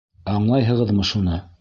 Аңлайһығыҙмы 0.37 1.07
шуны? 1.13 1.41